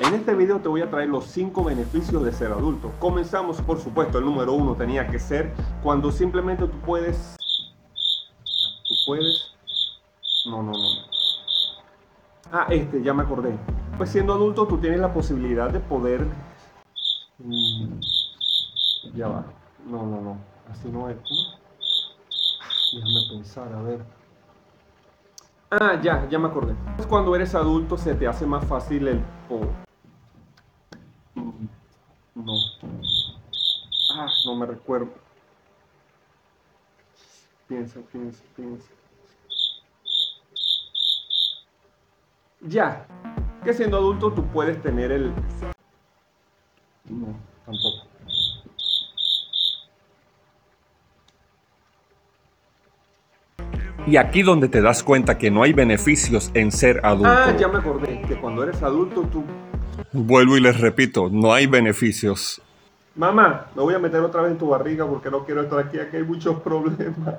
[0.00, 2.92] En este video te voy a traer los 5 beneficios de ser adulto.
[2.98, 7.36] Comenzamos, por supuesto, el número uno tenía que ser cuando simplemente tú puedes...
[8.88, 9.52] Tú puedes...
[10.46, 10.88] No, no, no.
[12.50, 13.56] Ah, este, ya me acordé.
[13.96, 16.26] Pues siendo adulto tú tienes la posibilidad de poder...
[17.38, 18.00] Mm,
[19.14, 19.44] ya va.
[19.86, 20.38] No, no, no.
[20.70, 21.16] Así no es.
[22.92, 24.04] Déjame pensar, a ver.
[25.70, 26.74] Ah, ya, ya me acordé.
[27.08, 29.22] Cuando eres adulto se te hace más fácil el...
[32.34, 32.52] No.
[34.16, 35.12] Ah, no me recuerdo.
[37.68, 38.88] Piensa, piensa, piensa.
[42.60, 43.06] Ya.
[43.62, 45.32] Que siendo adulto tú puedes tener el...
[47.08, 48.08] No, tampoco.
[54.06, 57.30] Y aquí donde te das cuenta que no hay beneficios en ser adulto.
[57.30, 58.20] Ah, ya me acordé.
[58.22, 59.44] Que cuando eres adulto tú
[60.12, 62.60] Vuelvo y les repito, no hay beneficios.
[63.16, 65.98] Mamá, me voy a meter otra vez en tu barriga porque no quiero estar aquí,
[65.98, 67.36] aquí hay muchos problemas.